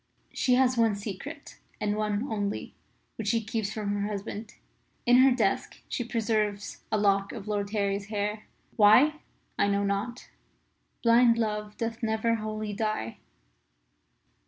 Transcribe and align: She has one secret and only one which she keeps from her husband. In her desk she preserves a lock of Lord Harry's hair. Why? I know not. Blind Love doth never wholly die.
She 0.33 0.55
has 0.55 0.79
one 0.79 0.95
secret 0.95 1.59
and 1.79 1.95
only 1.95 2.23
one 2.25 2.71
which 3.17 3.27
she 3.27 3.39
keeps 3.39 3.71
from 3.71 3.93
her 3.93 4.07
husband. 4.07 4.55
In 5.05 5.17
her 5.17 5.29
desk 5.29 5.79
she 5.87 6.03
preserves 6.03 6.81
a 6.91 6.97
lock 6.97 7.31
of 7.31 7.47
Lord 7.47 7.69
Harry's 7.69 8.07
hair. 8.07 8.47
Why? 8.77 9.19
I 9.59 9.67
know 9.67 9.83
not. 9.83 10.31
Blind 11.03 11.37
Love 11.37 11.77
doth 11.77 12.01
never 12.01 12.33
wholly 12.33 12.73
die. 12.73 13.19